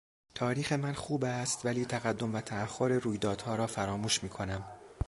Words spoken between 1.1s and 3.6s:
است ولی تقدم و تاخر رویدادها